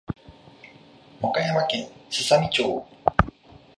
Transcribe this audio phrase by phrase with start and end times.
[1.21, 2.65] 和歌山県すさみ町